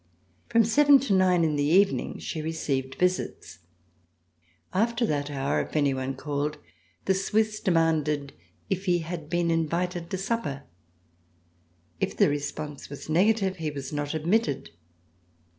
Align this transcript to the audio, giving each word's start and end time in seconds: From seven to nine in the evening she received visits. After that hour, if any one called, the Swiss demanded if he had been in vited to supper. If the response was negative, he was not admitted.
From 0.49 0.63
seven 0.63 0.97
to 1.01 1.13
nine 1.13 1.43
in 1.43 1.57
the 1.57 1.63
evening 1.63 2.17
she 2.17 2.41
received 2.41 2.95
visits. 2.95 3.59
After 4.73 5.05
that 5.05 5.29
hour, 5.29 5.61
if 5.61 5.75
any 5.75 5.93
one 5.93 6.15
called, 6.15 6.57
the 7.05 7.13
Swiss 7.13 7.59
demanded 7.59 8.33
if 8.67 8.85
he 8.85 8.97
had 9.07 9.29
been 9.29 9.51
in 9.51 9.69
vited 9.69 10.09
to 10.09 10.17
supper. 10.17 10.63
If 11.99 12.17
the 12.17 12.29
response 12.29 12.89
was 12.89 13.09
negative, 13.09 13.57
he 13.57 13.69
was 13.69 13.93
not 13.93 14.15
admitted. 14.15 14.71